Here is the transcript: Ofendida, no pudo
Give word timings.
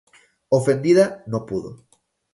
Ofendida, 0.51 1.23
no 1.27 1.45
pudo 1.45 1.77